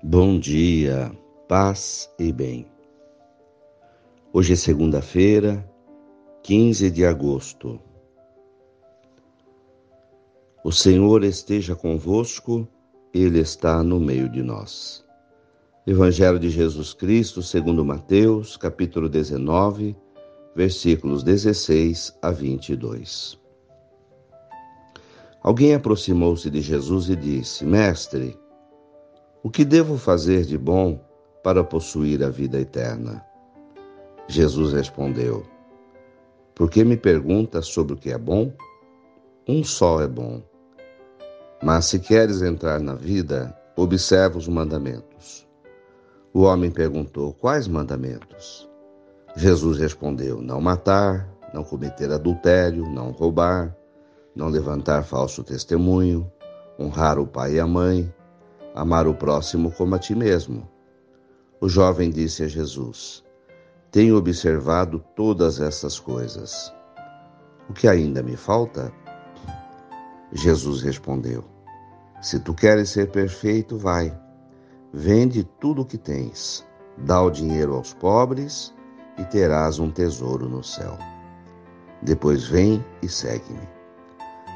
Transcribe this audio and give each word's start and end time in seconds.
Bom 0.00 0.38
dia, 0.38 1.10
paz 1.48 2.08
e 2.20 2.32
bem. 2.32 2.68
Hoje 4.32 4.52
é 4.52 4.56
segunda-feira, 4.56 5.68
15 6.44 6.88
de 6.88 7.04
agosto. 7.04 7.80
O 10.62 10.70
Senhor 10.70 11.24
esteja 11.24 11.74
convosco, 11.74 12.68
Ele 13.12 13.40
está 13.40 13.82
no 13.82 13.98
meio 13.98 14.28
de 14.28 14.40
nós. 14.40 15.04
Evangelho 15.84 16.38
de 16.38 16.48
Jesus 16.48 16.94
Cristo, 16.94 17.42
segundo 17.42 17.84
Mateus, 17.84 18.56
capítulo 18.56 19.08
19, 19.08 19.96
versículos 20.54 21.24
16 21.24 22.16
a 22.22 22.30
22. 22.30 23.36
Alguém 25.42 25.74
aproximou-se 25.74 26.48
de 26.48 26.60
Jesus 26.60 27.08
e 27.08 27.16
disse: 27.16 27.64
Mestre, 27.64 28.38
o 29.48 29.50
que 29.50 29.64
devo 29.64 29.96
fazer 29.96 30.44
de 30.44 30.58
bom 30.58 31.00
para 31.42 31.64
possuir 31.64 32.22
a 32.22 32.28
vida 32.28 32.60
eterna? 32.60 33.24
Jesus 34.28 34.74
respondeu: 34.74 35.42
Por 36.54 36.70
que 36.70 36.84
me 36.84 36.98
perguntas 36.98 37.66
sobre 37.66 37.94
o 37.94 37.96
que 37.96 38.10
é 38.10 38.18
bom? 38.18 38.52
Um 39.48 39.64
só 39.64 40.02
é 40.02 40.06
bom. 40.06 40.42
Mas 41.62 41.86
se 41.86 41.98
queres 41.98 42.42
entrar 42.42 42.78
na 42.78 42.92
vida, 42.92 43.58
observa 43.74 44.36
os 44.36 44.46
mandamentos. 44.46 45.48
O 46.34 46.42
homem 46.42 46.70
perguntou: 46.70 47.32
Quais 47.32 47.66
mandamentos? 47.66 48.68
Jesus 49.34 49.78
respondeu: 49.78 50.42
Não 50.42 50.60
matar, 50.60 51.26
não 51.54 51.64
cometer 51.64 52.12
adultério, 52.12 52.84
não 52.90 53.12
roubar, 53.12 53.74
não 54.36 54.48
levantar 54.48 55.04
falso 55.04 55.42
testemunho, 55.42 56.30
honrar 56.78 57.18
o 57.18 57.26
pai 57.26 57.54
e 57.54 57.60
a 57.60 57.66
mãe 57.66 58.12
amar 58.78 59.08
o 59.08 59.14
próximo 59.14 59.72
como 59.72 59.96
a 59.96 59.98
ti 59.98 60.14
mesmo. 60.14 60.68
O 61.60 61.68
jovem 61.68 62.10
disse 62.10 62.44
a 62.44 62.48
Jesus: 62.48 63.24
Tenho 63.90 64.16
observado 64.16 65.04
todas 65.16 65.60
essas 65.60 65.98
coisas. 65.98 66.72
O 67.68 67.72
que 67.72 67.88
ainda 67.88 68.22
me 68.22 68.36
falta? 68.36 68.92
Jesus 70.32 70.80
respondeu: 70.82 71.44
Se 72.22 72.38
tu 72.38 72.54
queres 72.54 72.90
ser 72.90 73.10
perfeito, 73.10 73.76
vai. 73.76 74.16
Vende 74.92 75.42
tudo 75.42 75.82
o 75.82 75.84
que 75.84 75.98
tens, 75.98 76.64
dá 76.98 77.20
o 77.20 77.30
dinheiro 77.30 77.74
aos 77.74 77.92
pobres 77.92 78.72
e 79.18 79.24
terás 79.24 79.80
um 79.80 79.90
tesouro 79.90 80.48
no 80.48 80.62
céu. 80.62 80.96
Depois 82.00 82.44
vem 82.44 82.82
e 83.02 83.08
segue-me. 83.08 83.68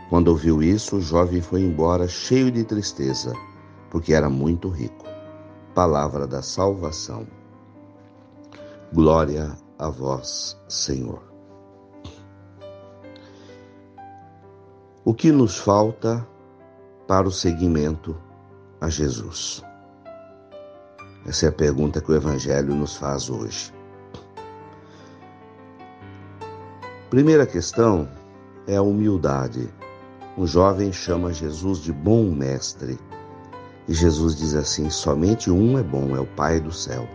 Quando 0.09 0.29
ouviu 0.29 0.63
isso, 0.63 0.97
o 0.99 1.01
jovem 1.01 1.43
foi 1.43 1.63
embora 1.63 2.07
cheio 2.07 2.51
de 2.51 2.63
tristeza 2.63 3.35
porque 3.93 4.15
era 4.15 4.31
muito 4.31 4.71
rico. 4.71 5.05
Palavra 5.75 6.27
da 6.27 6.41
salvação. 6.41 7.27
Glória 8.91 9.55
a 9.79 9.91
vós, 9.91 10.59
Senhor. 10.67 11.23
O 15.05 15.13
que 15.13 15.31
nos 15.31 15.59
falta 15.59 16.27
para 17.07 17.29
o 17.29 17.31
seguimento 17.31 18.17
a 18.81 18.89
Jesus? 18.89 19.63
Essa 21.27 21.47
é 21.47 21.49
a 21.51 21.53
pergunta 21.53 22.01
que 22.01 22.11
o 22.11 22.17
Evangelho 22.17 22.75
nos 22.75 22.97
faz 22.97 23.29
hoje. 23.29 23.75
Primeira 27.11 27.47
questão 27.47 28.09
é 28.67 28.75
a 28.75 28.83
humildade. 28.83 29.69
Um 30.39 30.47
jovem 30.47 30.91
chama 30.95 31.31
Jesus 31.31 31.81
de 31.81 31.93
bom 31.93 32.31
mestre 32.31 32.99
e 33.89 33.95
Jesus 33.95 34.37
diz 34.37 34.55
assim: 34.55 34.91
somente 34.91 35.51
um 35.51 35.79
é 35.79 35.83
bom, 35.83 36.15
é 36.17 36.21
o 36.21 36.27
Pai 36.27 36.61
do 36.61 36.73
céu. 36.73 37.07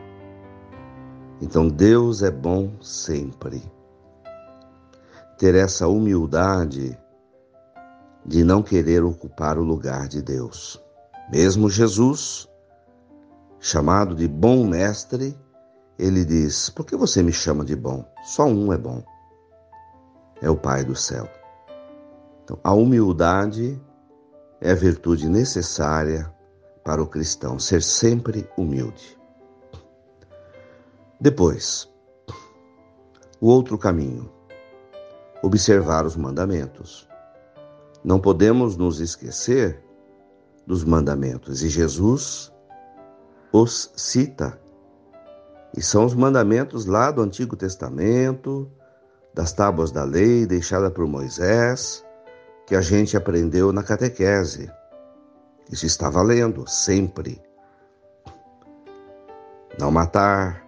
Então 1.41 1.67
Deus 1.67 2.23
é 2.23 2.31
bom 2.31 2.71
sempre. 2.81 3.61
Ter 5.37 5.55
essa 5.55 5.87
humildade 5.87 6.97
de 8.25 8.43
não 8.43 8.61
querer 8.61 9.03
ocupar 9.03 9.57
o 9.57 9.63
lugar 9.63 10.07
de 10.07 10.21
Deus. 10.21 10.81
Mesmo 11.31 11.69
Jesus, 11.69 12.47
chamado 13.59 14.15
de 14.15 14.27
bom 14.27 14.65
mestre, 14.65 15.37
ele 15.97 16.25
diz: 16.25 16.69
Por 16.69 16.85
que 16.85 16.95
você 16.95 17.23
me 17.23 17.31
chama 17.31 17.63
de 17.63 17.75
bom? 17.75 18.03
Só 18.23 18.45
um 18.45 18.73
é 18.73 18.77
bom. 18.77 19.03
É 20.41 20.49
o 20.49 20.57
Pai 20.57 20.83
do 20.83 20.95
céu. 20.95 21.29
Então, 22.43 22.59
a 22.63 22.73
humildade 22.73 23.81
é 24.59 24.71
a 24.71 24.75
virtude 24.75 25.27
necessária 25.29 26.31
para 26.87 27.03
o 27.03 27.05
cristão 27.05 27.59
ser 27.59 27.83
sempre 27.83 28.49
humilde. 28.57 29.19
Depois, 31.19 31.91
o 33.41 33.47
outro 33.47 33.77
caminho, 33.77 34.31
observar 35.43 36.05
os 36.05 36.15
mandamentos. 36.15 37.05
Não 38.05 38.21
podemos 38.21 38.77
nos 38.77 39.01
esquecer 39.01 39.83
dos 40.65 40.85
mandamentos 40.85 41.61
e 41.61 41.67
Jesus 41.67 42.53
os 43.51 43.91
cita. 43.97 44.57
E 45.75 45.81
são 45.81 46.05
os 46.05 46.13
mandamentos 46.13 46.85
lá 46.85 47.11
do 47.11 47.21
Antigo 47.21 47.57
Testamento, 47.57 48.71
das 49.33 49.51
tábuas 49.51 49.91
da 49.91 50.05
lei 50.05 50.45
deixada 50.45 50.89
por 50.89 51.05
Moisés, 51.05 52.01
que 52.65 52.77
a 52.77 52.81
gente 52.81 53.17
aprendeu 53.17 53.73
na 53.73 53.83
catequese. 53.83 54.71
Isso 55.71 55.85
está 55.85 56.09
valendo 56.09 56.67
sempre. 56.67 57.41
Não 59.79 59.91
matar, 59.91 60.65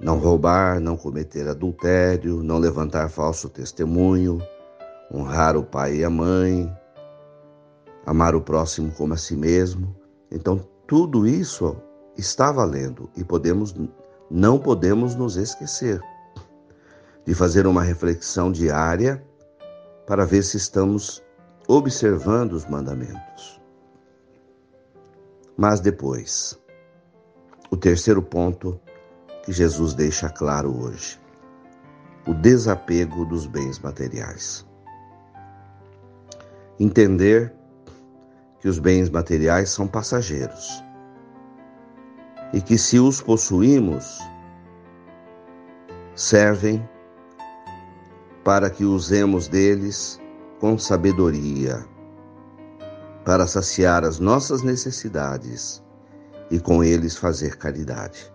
não 0.00 0.18
roubar, 0.18 0.80
não 0.80 0.96
cometer 0.96 1.48
adultério, 1.48 2.42
não 2.42 2.58
levantar 2.58 3.08
falso 3.08 3.48
testemunho, 3.48 4.40
honrar 5.12 5.56
o 5.56 5.62
pai 5.62 5.96
e 5.96 6.04
a 6.04 6.10
mãe, 6.10 6.70
amar 8.04 8.34
o 8.34 8.40
próximo 8.40 8.92
como 8.92 9.14
a 9.14 9.16
si 9.16 9.36
mesmo. 9.36 9.94
Então, 10.30 10.58
tudo 10.86 11.26
isso 11.26 11.76
está 12.16 12.50
valendo 12.50 13.10
e 13.16 13.24
podemos 13.24 13.74
não 14.28 14.58
podemos 14.58 15.14
nos 15.14 15.36
esquecer 15.36 16.00
de 17.24 17.34
fazer 17.34 17.66
uma 17.66 17.82
reflexão 17.82 18.50
diária 18.50 19.24
para 20.06 20.24
ver 20.24 20.42
se 20.42 20.56
estamos 20.56 21.22
observando 21.68 22.52
os 22.52 22.64
mandamentos. 22.66 23.60
Mas 25.56 25.80
depois, 25.80 26.58
o 27.70 27.76
terceiro 27.78 28.20
ponto 28.22 28.78
que 29.42 29.52
Jesus 29.52 29.94
deixa 29.94 30.28
claro 30.28 30.82
hoje: 30.82 31.18
o 32.26 32.34
desapego 32.34 33.24
dos 33.24 33.46
bens 33.46 33.78
materiais. 33.78 34.66
Entender 36.78 37.54
que 38.60 38.68
os 38.68 38.78
bens 38.78 39.08
materiais 39.08 39.70
são 39.70 39.88
passageiros 39.88 40.84
e 42.52 42.60
que, 42.60 42.76
se 42.76 42.98
os 43.00 43.22
possuímos, 43.22 44.18
servem 46.14 46.86
para 48.44 48.68
que 48.68 48.84
usemos 48.84 49.48
deles 49.48 50.20
com 50.60 50.76
sabedoria 50.78 51.95
para 53.26 53.48
saciar 53.48 54.04
as 54.04 54.20
nossas 54.20 54.62
necessidades 54.62 55.82
e 56.48 56.60
com 56.60 56.84
eles 56.84 57.16
fazer 57.16 57.56
caridade. 57.56 58.32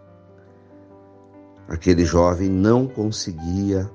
Aquele 1.70 2.04
jovem 2.04 2.50
não 2.50 2.86
conseguia 2.86 3.90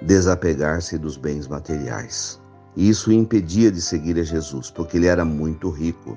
desapegar-se 0.00 0.96
dos 0.96 1.16
bens 1.16 1.48
materiais. 1.48 2.40
E 2.76 2.88
isso 2.88 3.10
o 3.10 3.12
impedia 3.12 3.70
de 3.72 3.82
seguir 3.82 4.16
a 4.20 4.22
Jesus, 4.22 4.70
porque 4.70 4.96
ele 4.96 5.08
era 5.08 5.24
muito 5.24 5.70
rico. 5.70 6.16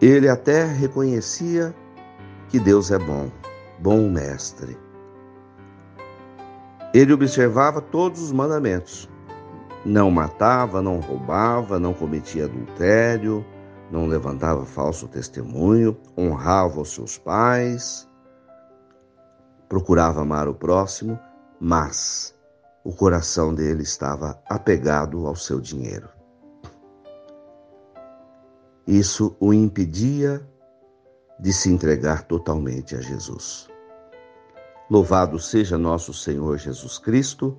Ele 0.00 0.26
até 0.26 0.64
reconhecia 0.64 1.74
que 2.48 2.58
Deus 2.58 2.90
é 2.90 2.98
bom, 2.98 3.30
bom 3.78 4.08
mestre. 4.08 4.78
Ele 6.94 7.12
observava 7.12 7.82
todos 7.82 8.22
os 8.22 8.32
mandamentos, 8.32 9.06
não 9.84 10.10
matava, 10.10 10.82
não 10.82 11.00
roubava, 11.00 11.78
não 11.78 11.94
cometia 11.94 12.44
adultério, 12.44 13.44
não 13.90 14.06
levantava 14.06 14.66
falso 14.66 15.08
testemunho, 15.08 15.96
honrava 16.16 16.80
os 16.80 16.92
seus 16.92 17.16
pais, 17.16 18.08
procurava 19.68 20.22
amar 20.22 20.48
o 20.48 20.54
próximo, 20.54 21.18
mas 21.60 22.34
o 22.84 22.92
coração 22.92 23.54
dele 23.54 23.82
estava 23.82 24.40
apegado 24.48 25.26
ao 25.26 25.36
seu 25.36 25.60
dinheiro. 25.60 26.08
Isso 28.86 29.36
o 29.38 29.52
impedia 29.52 30.46
de 31.38 31.52
se 31.52 31.70
entregar 31.70 32.22
totalmente 32.22 32.96
a 32.96 33.00
Jesus. 33.00 33.68
Louvado 34.90 35.38
seja 35.38 35.76
nosso 35.76 36.14
Senhor 36.14 36.56
Jesus 36.56 36.98
Cristo 36.98 37.58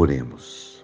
Oremos. 0.00 0.82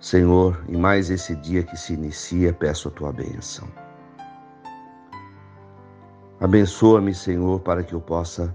Senhor, 0.00 0.58
em 0.70 0.76
mais 0.78 1.10
esse 1.10 1.36
dia 1.36 1.62
que 1.62 1.76
se 1.76 1.92
inicia, 1.92 2.50
peço 2.50 2.88
a 2.88 2.90
tua 2.90 3.12
bênção. 3.12 3.68
Abençoa-me, 6.40 7.12
Senhor, 7.14 7.60
para 7.60 7.82
que 7.82 7.92
eu 7.92 8.00
possa 8.00 8.54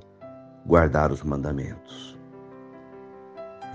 guardar 0.65 1.11
os 1.11 1.21
mandamentos, 1.21 2.17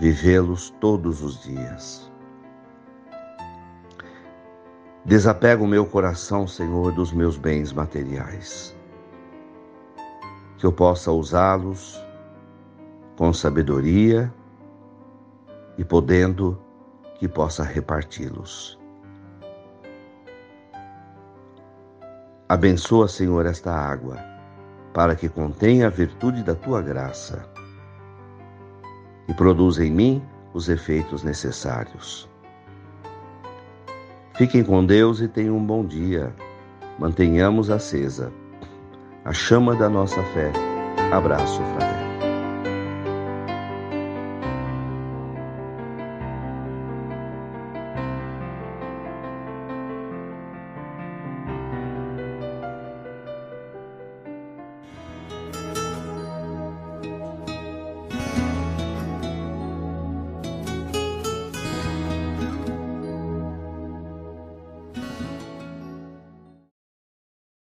vivê-los 0.00 0.70
todos 0.80 1.22
os 1.22 1.40
dias. 1.44 2.10
Desapego 5.04 5.62
o 5.62 5.68
meu 5.68 5.86
coração, 5.86 6.48
Senhor, 6.48 6.90
dos 6.90 7.12
meus 7.12 7.38
bens 7.38 7.72
materiais, 7.72 8.76
que 10.58 10.66
eu 10.66 10.72
possa 10.72 11.12
usá-los 11.12 12.09
com 13.20 13.34
sabedoria 13.34 14.32
e 15.76 15.84
podendo 15.84 16.58
que 17.18 17.28
possa 17.28 17.62
reparti-los. 17.62 18.80
Abençoa, 22.48 23.08
Senhor, 23.08 23.44
esta 23.44 23.74
água, 23.74 24.16
para 24.94 25.14
que 25.14 25.28
contenha 25.28 25.88
a 25.88 25.90
virtude 25.90 26.42
da 26.42 26.54
tua 26.54 26.80
graça 26.80 27.46
e 29.28 29.34
produza 29.34 29.84
em 29.84 29.90
mim 29.90 30.22
os 30.54 30.70
efeitos 30.70 31.22
necessários. 31.22 32.26
Fiquem 34.32 34.64
com 34.64 34.82
Deus 34.82 35.20
e 35.20 35.28
tenham 35.28 35.58
um 35.58 35.66
bom 35.66 35.84
dia. 35.84 36.34
Mantenhamos 36.98 37.68
acesa 37.68 38.32
a 39.26 39.32
chama 39.34 39.76
da 39.76 39.90
nossa 39.90 40.22
fé. 40.32 40.50
Abraço 41.12 41.60
fraterno. 41.74 42.09